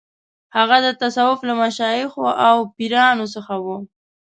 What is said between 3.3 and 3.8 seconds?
څخه و.